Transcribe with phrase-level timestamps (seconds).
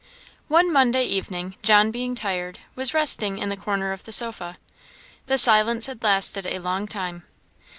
[0.47, 4.57] One Monday evening, John being tired, was resting in the corner of the sofa.
[5.27, 7.21] The silence had lasted a long time.